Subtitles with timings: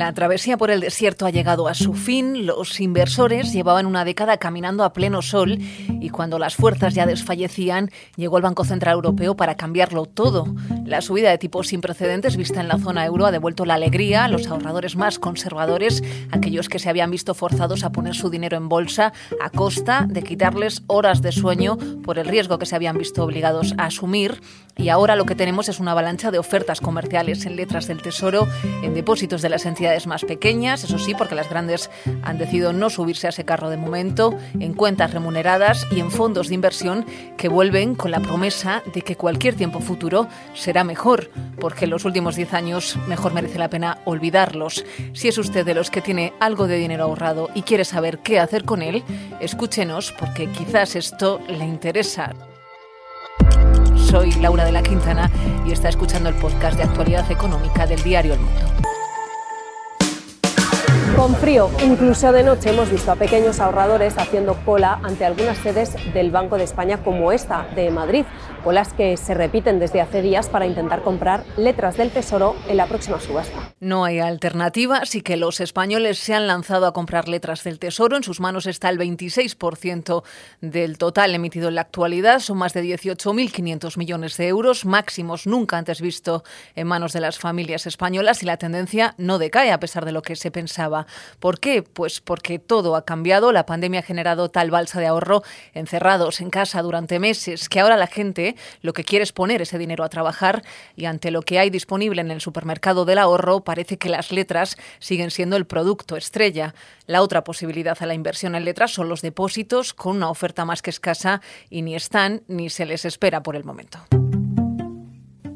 [0.00, 2.46] La travesía por el desierto ha llegado a su fin.
[2.46, 7.90] Los inversores llevaban una década caminando a pleno sol y cuando las fuerzas ya desfallecían,
[8.16, 10.46] llegó el Banco Central Europeo para cambiarlo todo.
[10.86, 14.24] La subida de tipos sin precedentes vista en la zona euro ha devuelto la alegría
[14.24, 18.56] a los ahorradores más conservadores, aquellos que se habían visto forzados a poner su dinero
[18.56, 22.96] en bolsa a costa de quitarles horas de sueño por el riesgo que se habían
[22.96, 24.40] visto obligados a asumir.
[24.78, 28.48] Y ahora lo que tenemos es una avalancha de ofertas comerciales en letras del Tesoro,
[28.82, 31.90] en depósitos de las entidades más pequeñas, eso sí, porque las grandes
[32.22, 36.48] han decidido no subirse a ese carro de momento, en cuentas remuneradas y en fondos
[36.48, 41.86] de inversión que vuelven con la promesa de que cualquier tiempo futuro será mejor, porque
[41.86, 44.84] los últimos 10 años mejor merece la pena olvidarlos.
[45.12, 48.40] Si es usted de los que tiene algo de dinero ahorrado y quiere saber qué
[48.40, 49.02] hacer con él,
[49.40, 52.32] escúchenos porque quizás esto le interesa.
[53.96, 55.30] Soy Laura de la Quintana
[55.66, 58.89] y está escuchando el podcast de actualidad económica del diario El Mundo.
[61.20, 65.94] Con frío, incluso de noche, hemos visto a pequeños ahorradores haciendo cola ante algunas sedes
[66.14, 68.24] del Banco de España como esta de Madrid,
[68.64, 72.86] colas que se repiten desde hace días para intentar comprar letras del Tesoro en la
[72.86, 73.74] próxima subasta.
[73.80, 78.16] No hay alternativa, así que los españoles se han lanzado a comprar letras del Tesoro.
[78.16, 80.22] En sus manos está el 26%
[80.62, 82.38] del total emitido en la actualidad.
[82.38, 87.38] Son más de 18.500 millones de euros, máximos nunca antes visto en manos de las
[87.38, 91.06] familias españolas y la tendencia no decae a pesar de lo que se pensaba.
[91.38, 91.82] ¿Por qué?
[91.82, 93.52] Pues porque todo ha cambiado.
[93.52, 95.42] La pandemia ha generado tal balsa de ahorro
[95.74, 99.78] encerrados en casa durante meses que ahora la gente lo que quiere es poner ese
[99.78, 100.62] dinero a trabajar
[100.96, 104.76] y ante lo que hay disponible en el supermercado del ahorro parece que las letras
[104.98, 106.74] siguen siendo el producto estrella.
[107.06, 110.82] La otra posibilidad a la inversión en letras son los depósitos con una oferta más
[110.82, 114.19] que escasa y ni están ni se les espera por el momento.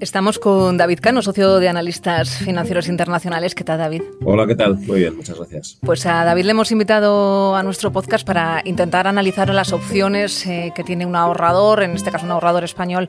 [0.04, 3.54] Estamos con David Cano, socio de analistas financieros internacionales.
[3.54, 4.02] ¿Qué tal, David?
[4.22, 4.76] Hola, ¿qué tal?
[4.76, 5.78] Muy bien, muchas gracias.
[5.80, 10.74] Pues a David le hemos invitado a nuestro podcast para intentar analizar las opciones eh,
[10.76, 13.08] que tiene un ahorrador, en este caso un ahorrador español,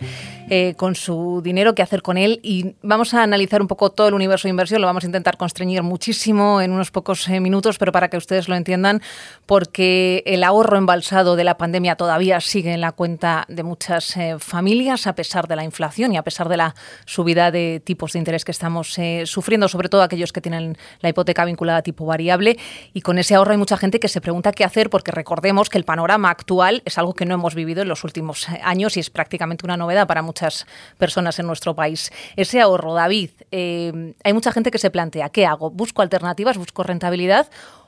[0.50, 2.40] eh, con su dinero, qué hacer con él.
[2.44, 4.80] Y vamos a analizar un poco todo el universo de inversión.
[4.80, 8.48] Lo vamos a intentar constreñir muchísimo en unos pocos eh, minutos, pero para que ustedes
[8.48, 9.02] lo entiendan,
[9.46, 15.08] porque el ahorro embalsado de la pandemia todavía sigue en la cuenta de muchas familias,
[15.08, 16.74] a pesar de la inflación y a pesar de la
[17.06, 21.10] subida de tipos de interés que estamos eh, sufriendo, sobre todo aquellos que tienen la
[21.10, 22.58] hipoteca vinculada a tipo variable.
[22.94, 25.78] Y con ese ahorro hay mucha gente que se pregunta qué hacer, porque recordemos que
[25.78, 29.00] el panorama actual es algo que no hemos vivido en los últimos eh, años y
[29.00, 30.66] es prácticamente una novedad para muchas
[30.98, 32.12] personas en nuestro país.
[32.36, 35.70] Ese ahorro, David, eh, hay mucha gente que se plantea, ¿qué hago?
[35.70, 36.58] ¿Busco alternativas?
[36.58, 37.48] ¿Busco rentabilidad?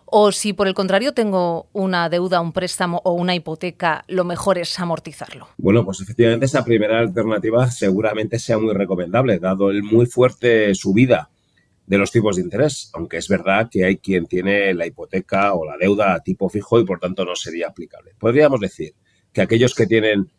[0.10, 4.58] O si por el contrario tengo una deuda, un préstamo o una hipoteca, lo mejor
[4.58, 5.50] es amortizarlo.
[5.58, 11.30] Bueno, pues efectivamente esa primera alternativa seguramente sea muy recomendable, dado el muy fuerte subida
[11.86, 15.66] de los tipos de interés, aunque es verdad que hay quien tiene la hipoteca o
[15.66, 18.14] la deuda a tipo fijo y por tanto no sería aplicable.
[18.18, 18.94] Podríamos decir
[19.34, 20.30] que aquellos que tienen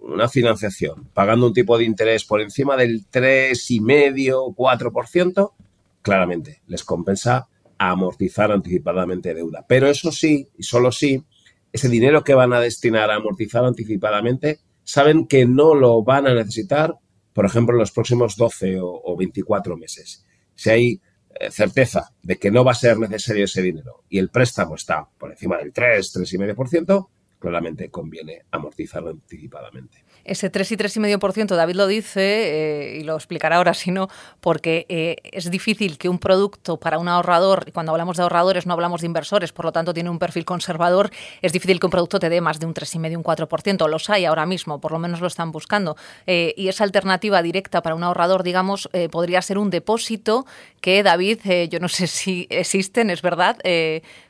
[0.00, 5.52] una financiación pagando un tipo de interés por encima del 3,5 4%,
[6.00, 9.64] claramente les compensa amortizar anticipadamente deuda.
[9.68, 11.24] Pero eso sí, y solo sí,
[11.72, 16.34] ese dinero que van a destinar a amortizar anticipadamente, saben que no lo van a
[16.34, 16.94] necesitar,
[17.32, 20.24] por ejemplo, en los próximos 12 o, 24 meses.
[20.54, 21.00] Si hay
[21.38, 25.08] eh, certeza de que no va a ser necesario ese dinero y el préstamo está
[25.18, 30.04] por encima del 3, 3,5%, claramente conviene amortizarlo anticipadamente.
[30.24, 34.08] Ese 3 y 3,5%, David lo dice eh, y lo explicará ahora si no,
[34.40, 38.66] porque eh, es difícil que un producto para un ahorrador, y cuando hablamos de ahorradores
[38.66, 41.10] no hablamos de inversores, por lo tanto tiene un perfil conservador,
[41.40, 43.88] es difícil que un producto te dé más de un 3,5, un 4%.
[43.88, 45.96] Los hay ahora mismo, por lo menos lo están buscando.
[46.26, 50.44] Eh, y esa alternativa directa para un ahorrador, digamos, podría ser un depósito
[50.80, 51.40] que, David,
[51.70, 53.58] yo no sé si existen, es verdad,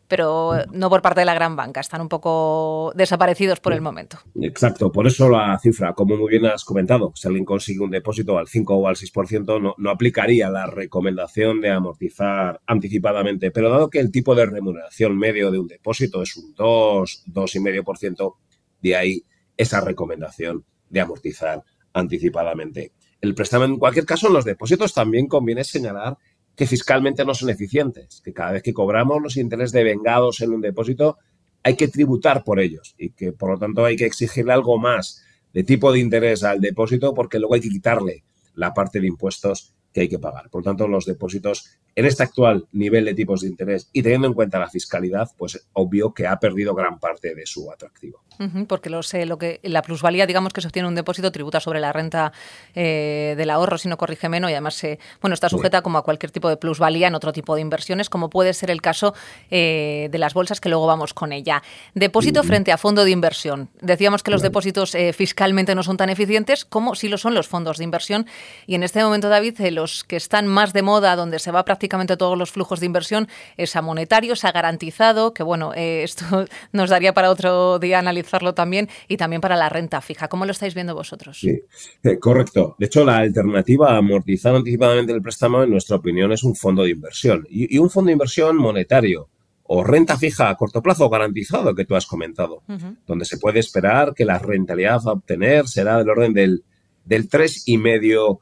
[0.08, 1.80] pero no por parte de la gran banca.
[1.80, 4.18] Están un poco desaparecidos por el momento.
[4.40, 8.38] Exacto, por eso la cifra, como muy bien has comentado, si alguien consigue un depósito
[8.38, 13.50] al 5 o al 6%, no, no aplicaría la recomendación de amortizar anticipadamente.
[13.50, 18.34] Pero dado que el tipo de remuneración medio de un depósito es un 2, 2,5%,
[18.80, 19.22] de ahí
[19.56, 21.62] esa recomendación de amortizar
[21.92, 22.92] anticipadamente.
[23.20, 26.16] El préstamo, en cualquier caso, en los depósitos también conviene señalar
[26.58, 30.60] que fiscalmente no son eficientes, que cada vez que cobramos los intereses devengados en un
[30.60, 31.16] depósito
[31.62, 35.22] hay que tributar por ellos y que por lo tanto hay que exigirle algo más
[35.52, 38.24] de tipo de interés al depósito porque luego hay que quitarle
[38.54, 40.50] la parte de impuestos que hay que pagar.
[40.50, 44.28] Por lo tanto, los depósitos en este actual nivel de tipos de interés y teniendo
[44.28, 48.22] en cuenta la fiscalidad, pues obvio que ha perdido gran parte de su atractivo.
[48.68, 51.80] porque lo sé, lo que la plusvalía, digamos que se obtiene un depósito tributa sobre
[51.80, 52.32] la renta
[52.76, 56.04] eh, del ahorro, si no corrige menos, y además eh, bueno está sujeta como a
[56.04, 59.12] cualquier tipo de plusvalía en otro tipo de inversiones, como puede ser el caso
[59.50, 61.64] eh, de las bolsas que luego vamos con ella.
[61.94, 63.70] Depósito frente a fondo de inversión.
[63.82, 67.78] Decíamos que los depósitos fiscalmente no son tan eficientes como si lo son los fondos
[67.78, 68.26] de inversión.
[68.68, 72.18] Y en este momento, David, los que están más de moda, donde se va prácticamente
[72.18, 76.24] todos los flujos de inversión es a monetario, se ha garantizado, que bueno, eh, esto
[76.72, 80.28] nos daría para otro día analizarlo también, y también para la renta fija.
[80.28, 81.38] ¿Cómo lo estáis viendo vosotros?
[81.40, 81.58] Sí,
[82.02, 82.76] eh, correcto.
[82.78, 86.82] De hecho, la alternativa a amortizar anticipadamente el préstamo, en nuestra opinión, es un fondo
[86.82, 87.46] de inversión.
[87.48, 89.28] Y, un fondo de inversión monetario
[89.70, 92.62] o renta fija a corto plazo garantizado que tú has comentado,
[93.06, 96.64] donde se puede esperar que la rentabilidad a obtener será del orden del,
[97.04, 98.40] del 3,5%.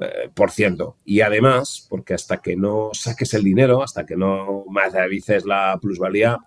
[0.00, 0.96] Eh, por ciento.
[1.04, 6.38] Y además, porque hasta que no saques el dinero, hasta que no materialices la plusvalía,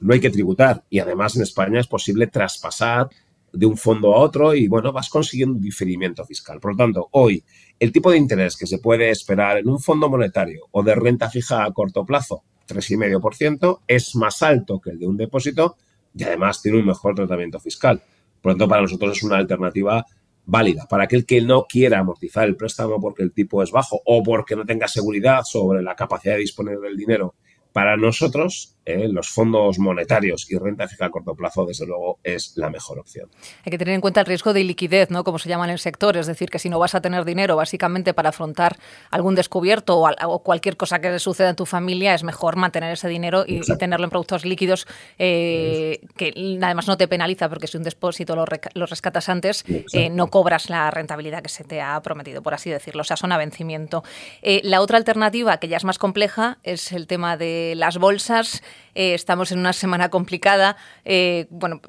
[0.00, 0.82] no hay que tributar.
[0.88, 3.10] Y además en España es posible traspasar
[3.52, 6.58] de un fondo a otro y bueno, vas consiguiendo un diferimiento fiscal.
[6.58, 7.44] Por lo tanto, hoy
[7.78, 11.28] el tipo de interés que se puede esperar en un fondo monetario o de renta
[11.28, 15.76] fija a corto plazo, 3,5%, es más alto que el de un depósito
[16.14, 18.00] y además tiene un mejor tratamiento fiscal.
[18.40, 20.06] Por lo tanto, para nosotros es una alternativa
[20.44, 24.22] válida para aquel que no quiera amortizar el préstamo porque el tipo es bajo o
[24.22, 27.34] porque no tenga seguridad sobre la capacidad de disponer del dinero
[27.72, 32.54] para nosotros, eh, los fondos monetarios y renta fija a corto plazo, desde luego, es
[32.56, 33.28] la mejor opción.
[33.64, 35.22] Hay que tener en cuenta el riesgo de liquidez, ¿no?
[35.22, 37.56] Como se llama en el sector, es decir, que si no vas a tener dinero
[37.56, 38.78] básicamente para afrontar
[39.10, 43.44] algún descubierto o, cualquier cosa que suceda en tu familia, es mejor mantener ese dinero
[43.46, 44.86] y, tenerlo en productos líquidos
[45.18, 50.28] eh, que además no te penaliza porque si un depósito lo, rescatas antes, eh, no
[50.28, 53.38] cobras la rentabilidad que se te ha prometido, por así decirlo, o sea, son a
[53.38, 54.02] vencimiento.
[54.42, 58.62] la otra alternativa, que ya es más compleja, es el tema de las bolsas.
[58.94, 60.76] Eh, estamos en una semana complicada.
[61.04, 61.80] Eh, bueno,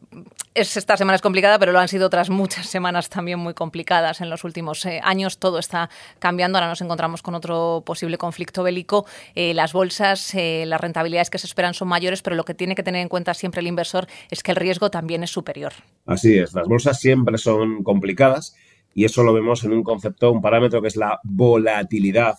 [0.53, 4.21] es, esta semana es complicada, pero lo han sido otras muchas semanas también muy complicadas
[4.21, 5.39] en los últimos eh, años.
[5.39, 5.89] Todo está
[6.19, 6.57] cambiando.
[6.57, 9.05] Ahora nos encontramos con otro posible conflicto bélico.
[9.35, 13.01] las bolsas, las rentabilidades que se esperan son mayores, pero lo que tiene que tener
[13.01, 15.73] en cuenta siempre el inversor es que el riesgo también es superior.
[16.05, 16.53] Así es.
[16.53, 18.55] Las bolsas siempre son complicadas
[18.93, 22.37] y eso lo vemos en un concepto, un parámetro que es la volatilidad,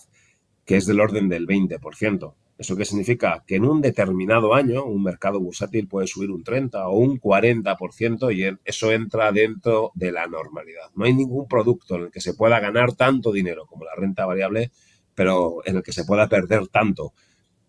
[0.65, 2.33] que es del orden del 20%.
[2.57, 3.43] ¿Eso qué significa?
[3.47, 8.35] Que en un determinado año un mercado bursátil puede subir un 30 o un 40%
[8.35, 10.91] y eso entra dentro de la normalidad.
[10.95, 14.25] No hay ningún producto en el que se pueda ganar tanto dinero como la renta
[14.25, 14.71] variable,
[15.15, 17.13] pero en el que se pueda perder tanto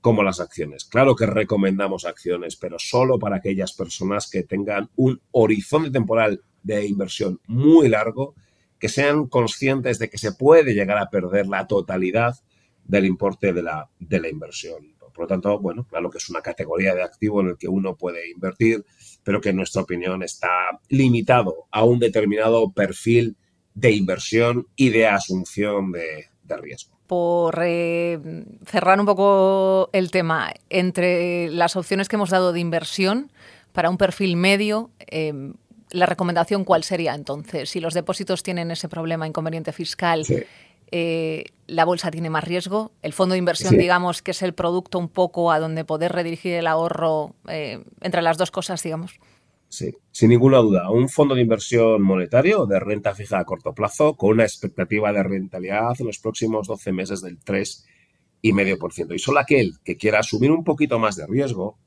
[0.02, 0.84] como las acciones.
[0.84, 6.86] Claro que recomendamos acciones, pero solo para aquellas personas que tengan un horizonte temporal de
[6.86, 8.34] inversión muy largo,
[8.78, 12.34] que sean conscientes de que se puede llegar a perder la totalidad
[12.84, 14.94] del importe de la, de la inversión.
[15.14, 17.96] Por lo tanto, bueno, claro que es una categoría de activo en el que uno
[17.96, 18.84] puede invertir,
[19.22, 23.36] pero que en nuestra opinión está limitado a un determinado perfil
[23.74, 26.26] de inversión y de asunción de,
[26.60, 26.98] riesgo.
[27.06, 28.18] Por eh,
[28.66, 33.30] cerrar un poco el tema, entre las opciones que hemos dado de inversión
[33.72, 35.32] para un perfil medio, eh,
[35.90, 37.70] la recomendación cuál sería entonces?
[37.70, 40.24] Si los depósitos tienen ese problema inconveniente fiscal,
[40.90, 42.92] eh, la bolsa tiene más riesgo.
[43.02, 46.54] El fondo de inversión, digamos, que es el producto un poco a donde poder redirigir
[46.54, 49.18] el ahorro eh, entre las dos cosas, digamos.
[49.68, 50.90] Sí, sin ninguna duda.
[50.90, 55.22] Un fondo de inversión monetario de renta fija a corto plazo con una expectativa de
[55.22, 59.14] rentabilidad en los próximos 12 meses del 3,5%.
[59.14, 61.78] Y solo aquel que quiera asumir un poquito más de riesgo,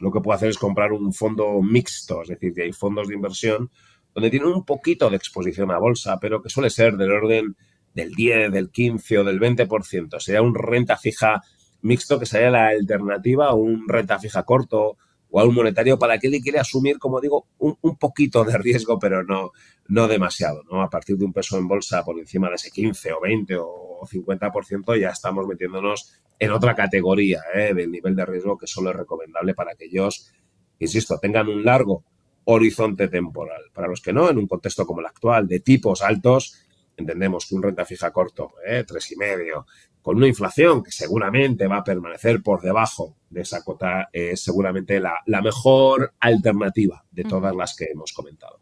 [0.00, 3.14] lo que puede hacer es comprar un fondo mixto, es decir, que hay fondos de
[3.14, 3.70] inversión
[4.14, 7.54] donde tienen un poquito de exposición a bolsa, pero que suele ser del orden
[7.96, 10.20] del 10, del 15 o del 20%.
[10.20, 11.42] Sería un renta fija
[11.80, 14.98] mixto que sería la alternativa a un renta fija corto
[15.30, 18.98] o a un monetario para aquel que quiere asumir, como digo, un, poquito de riesgo,
[18.98, 19.52] pero no,
[19.88, 20.62] no demasiado.
[20.70, 20.82] ¿no?
[20.82, 24.00] A partir de un peso en bolsa por encima de ese 15 o 20 o
[24.02, 27.72] 50% ya estamos metiéndonos en otra categoría ¿eh?
[27.74, 30.30] del nivel de riesgo que solo es recomendable para aquellos,
[30.78, 32.04] insisto, tengan un largo
[32.44, 33.62] horizonte temporal.
[33.72, 36.65] Para los que no, en un contexto como el actual, de tipos altos,
[36.96, 38.84] entendemos que un renta fija corto, ¿eh?
[38.86, 39.66] tres y medio,
[40.02, 45.00] con una inflación que seguramente va a permanecer por debajo de esa cota, es seguramente
[45.00, 48.60] la, mejor alternativa de todas las que hemos comentado.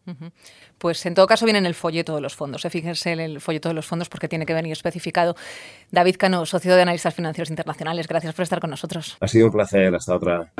[0.78, 2.64] Pues en todo caso viene en el folleto de los fondos.
[2.64, 2.70] ¿eh?
[2.70, 5.36] Fíjense en el folleto de los fondos porque tiene que venir especificado.
[5.90, 9.16] David Cano, socio de analistas financieros internacionales, gracias por estar con nosotros.
[9.20, 9.94] Ha sido un placer.
[9.94, 10.52] Hasta otra.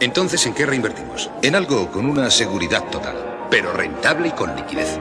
[0.00, 1.30] Entonces, ¿en qué reinvertimos?
[1.42, 4.98] En algo con una seguridad total, pero rentable y con liquidez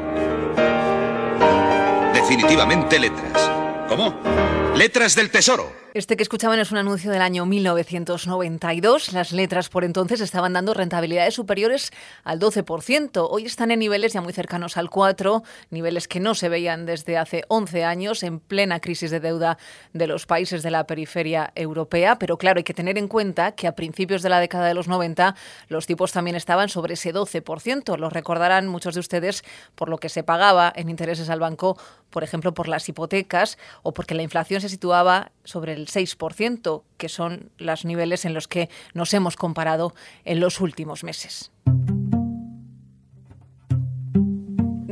[2.14, 3.50] definitivamente letras.
[3.88, 4.22] ¿Cómo?
[4.76, 5.81] Letras del Tesoro.
[5.94, 9.12] Este que escuchaban es un anuncio del año 1992.
[9.12, 11.92] Las letras por entonces estaban dando rentabilidades superiores
[12.24, 13.28] al 12%.
[13.30, 17.18] Hoy están en niveles ya muy cercanos al 4%, niveles que no se veían desde
[17.18, 19.58] hace 11 años, en plena crisis de deuda
[19.92, 22.18] de los países de la periferia europea.
[22.18, 24.88] Pero claro, hay que tener en cuenta que a principios de la década de los
[24.88, 25.36] 90
[25.68, 27.98] los tipos también estaban sobre ese 12%.
[27.98, 29.44] Lo recordarán muchos de ustedes
[29.76, 31.78] por lo que se pagaba en intereses al banco,
[32.12, 37.10] por ejemplo, por las hipotecas o porque la inflación se situaba sobre el 6%, que
[37.10, 39.94] son los niveles en los que nos hemos comparado
[40.26, 41.52] en los últimos meses.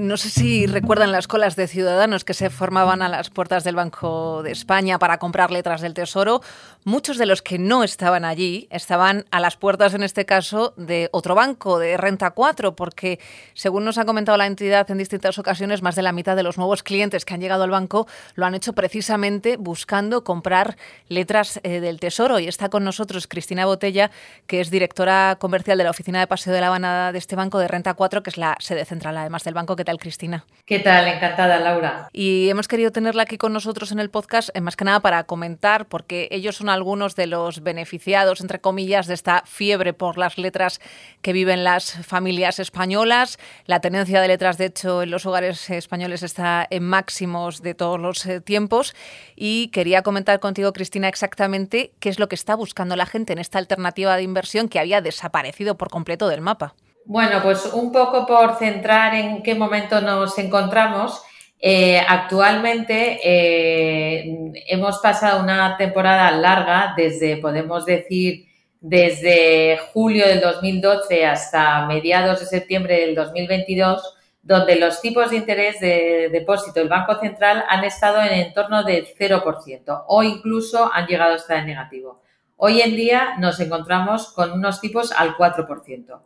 [0.10, 3.76] No sé si recuerdan las colas de ciudadanos que se formaban a las puertas del
[3.76, 6.42] Banco de España para comprar letras del Tesoro.
[6.84, 11.10] Muchos de los que no estaban allí estaban a las puertas, en este caso, de
[11.12, 13.20] otro banco, de Renta 4, porque,
[13.54, 16.58] según nos ha comentado la entidad en distintas ocasiones, más de la mitad de los
[16.58, 20.76] nuevos clientes que han llegado al banco lo han hecho precisamente buscando comprar
[21.08, 22.40] letras eh, del Tesoro.
[22.40, 24.10] Y está con nosotros Cristina Botella,
[24.48, 27.60] que es directora comercial de la Oficina de Paseo de la Habana de este banco
[27.60, 29.76] de Renta 4, que es la sede central, además del banco.
[29.76, 30.46] que tal, Cristina?
[30.66, 31.08] ¿Qué tal?
[31.08, 32.10] Encantada, Laura.
[32.14, 35.24] Y hemos querido tenerla aquí con nosotros en el podcast, eh, más que nada para
[35.24, 40.38] comentar, porque ellos son algunos de los beneficiados, entre comillas, de esta fiebre por las
[40.38, 40.80] letras
[41.22, 43.40] que viven las familias españolas.
[43.66, 48.00] La tenencia de letras, de hecho, en los hogares españoles está en máximos de todos
[48.00, 48.94] los eh, tiempos.
[49.36, 53.40] Y quería comentar contigo, Cristina, exactamente qué es lo que está buscando la gente en
[53.40, 56.76] esta alternativa de inversión que había desaparecido por completo del mapa.
[57.06, 61.22] Bueno, pues un poco por centrar en qué momento nos encontramos.
[61.62, 68.46] Eh, actualmente eh, hemos pasado una temporada larga desde, podemos decir,
[68.80, 75.80] desde julio del 2012 hasta mediados de septiembre del 2022, donde los tipos de interés
[75.82, 81.08] de depósito del Banco Central han estado en el entorno del 0% o incluso han
[81.08, 82.22] llegado a estar en negativo.
[82.56, 86.20] Hoy en día nos encontramos con unos tipos al 4%.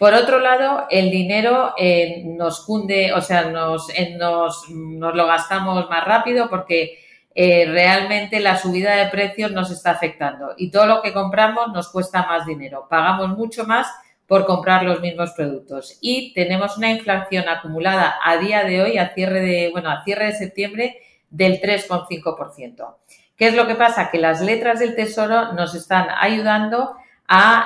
[0.00, 5.26] Por otro lado, el dinero eh, nos cunde, o sea, nos, eh, nos, nos, lo
[5.26, 6.98] gastamos más rápido porque
[7.34, 11.90] eh, realmente la subida de precios nos está afectando y todo lo que compramos nos
[11.90, 12.86] cuesta más dinero.
[12.88, 13.88] Pagamos mucho más
[14.26, 19.12] por comprar los mismos productos y tenemos una inflación acumulada a día de hoy, a
[19.12, 20.96] cierre de, bueno, a cierre de septiembre,
[21.28, 22.94] del 3,5%.
[23.36, 24.10] ¿Qué es lo que pasa?
[24.10, 27.00] Que las letras del Tesoro nos están ayudando a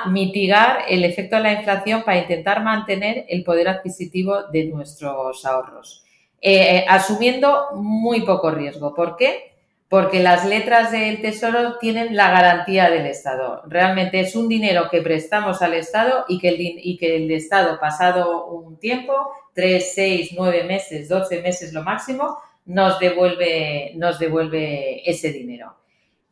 [0.07, 6.03] mitigar el efecto de la inflación para intentar mantener el poder adquisitivo de nuestros ahorros,
[6.41, 8.93] eh, asumiendo muy poco riesgo.
[8.93, 9.55] ¿Por qué?
[9.89, 13.63] Porque las letras del Tesoro tienen la garantía del Estado.
[13.67, 17.79] Realmente es un dinero que prestamos al Estado y que el, y que el Estado,
[17.79, 19.13] pasado un tiempo,
[19.53, 25.75] tres, seis, nueve meses, doce meses lo máximo, nos devuelve, nos devuelve ese dinero.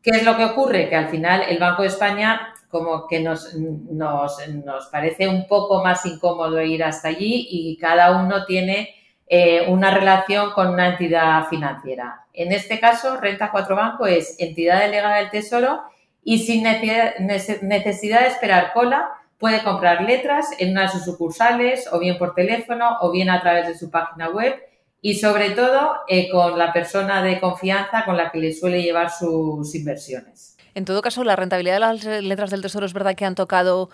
[0.03, 0.89] ¿Qué es lo que ocurre?
[0.89, 5.83] Que al final el Banco de España como que nos, nos, nos, parece un poco
[5.83, 8.89] más incómodo ir hasta allí y cada uno tiene
[9.27, 12.25] eh, una relación con una entidad financiera.
[12.33, 15.83] En este caso, Renta 4 Banco es entidad delegada del Tesoro
[16.23, 21.99] y sin necesidad de esperar cola puede comprar letras en una de sus sucursales o
[21.99, 24.55] bien por teléfono o bien a través de su página web
[24.99, 29.11] y sobre todo eh, con la persona de confianza con la que le suele llevar
[29.11, 30.52] sus inversiones.
[30.75, 33.89] En todo caso, la rentabilidad de las letras del Tesoro es verdad que han tocado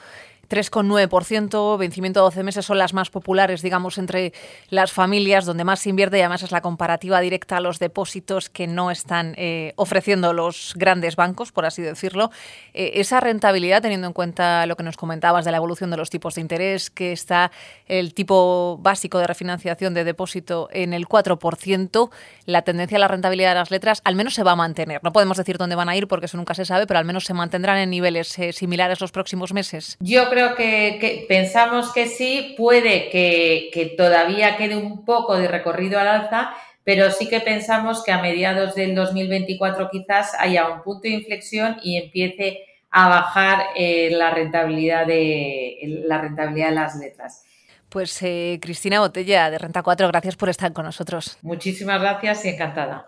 [0.50, 4.34] 3,9%, vencimiento a 12 meses son las más populares, digamos, entre
[4.70, 8.50] las familias, donde más se invierte y además es la comparativa directa a los depósitos
[8.50, 12.32] que no están eh, ofreciendo los grandes bancos, por así decirlo.
[12.74, 16.10] Eh, esa rentabilidad, teniendo en cuenta lo que nos comentabas de la evolución de los
[16.10, 17.52] tipos de interés, que está
[17.86, 22.10] el tipo básico de refinanciación de depósito en el 4%,
[22.46, 25.02] la tendencia a la rentabilidad de las letras al menos se va a mantener.
[25.04, 27.26] No podemos decir dónde van a ir porque eso nunca se sabe, pero al menos
[27.26, 29.98] se mantendrán en niveles eh, similares los próximos meses.
[30.00, 36.00] Yo creo creo que, pensamos que sí, puede que, todavía quede un poco de recorrido
[36.00, 36.52] al alza,
[36.84, 41.78] pero sí que pensamos que a mediados del 2024 quizás haya un punto de inflexión
[41.84, 47.44] y empiece a bajar eh, la, rentabilidad de, la rentabilidad de las letras.
[47.90, 51.38] Pues eh, Cristina Botella de Renta 4, gracias por estar con nosotros.
[51.42, 53.06] Muchísimas gracias y encantada.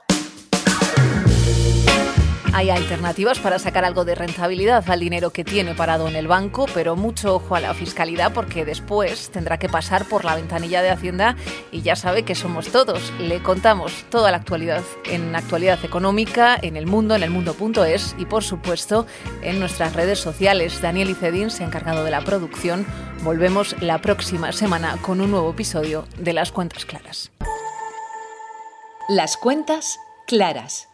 [2.53, 6.65] Hay alternativas para sacar algo de rentabilidad al dinero que tiene parado en el banco,
[6.73, 10.89] pero mucho ojo a la fiscalidad porque después tendrá que pasar por la ventanilla de
[10.89, 11.37] Hacienda
[11.71, 13.13] y ya sabe que somos todos.
[13.19, 18.25] Le contamos toda la actualidad en Actualidad Económica, en el mundo, en el mundo.es y
[18.25, 19.07] por supuesto
[19.41, 20.81] en nuestras redes sociales.
[20.81, 22.85] Daniel Icedín se ha encargado de la producción.
[23.23, 27.31] Volvemos la próxima semana con un nuevo episodio de Las Cuentas Claras.
[29.07, 30.90] Las Cuentas Claras